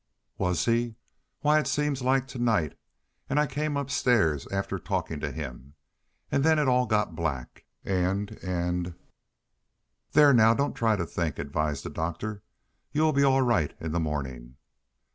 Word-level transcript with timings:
"Was 0.39 0.65
he? 0.65 0.95
Why, 1.41 1.59
it 1.59 1.67
seems 1.67 2.01
like 2.01 2.25
to 2.29 2.39
night. 2.39 2.75
And 3.29 3.39
I 3.39 3.45
came 3.45 3.77
upstairs 3.77 4.47
after 4.51 4.79
talking 4.79 5.19
to 5.19 5.31
him, 5.31 5.75
and 6.31 6.43
then 6.43 6.57
it 6.57 6.67
all 6.67 6.87
got 6.87 7.15
black, 7.15 7.65
and 7.85 8.31
and" 8.41 8.95
"There, 10.13 10.33
now; 10.33 10.55
don't 10.55 10.73
try 10.73 10.95
to 10.95 11.05
think," 11.05 11.37
advised 11.37 11.85
the 11.85 11.91
doctor. 11.91 12.41
"You'll 12.91 13.13
be 13.13 13.21
all 13.23 13.43
right 13.43 13.75
in 13.79 13.91
the 13.91 13.99
morning." 13.99 14.55